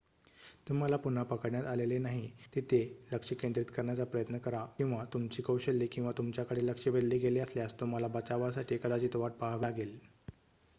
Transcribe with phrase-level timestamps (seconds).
[0.67, 2.79] तुम्हाला पुन्हा पकडण्यात आलेले नाही तिथे
[3.11, 8.07] लक्ष केंद्रित करण्याचा प्रयत्न करा किंवा तुमची कौशल्ये किंवा तुमच्याकडे लक्ष वेधले गेले असल्यास तुम्हाला
[8.11, 9.97] बचावासाठी कदाचित वाट पाहावी लागेल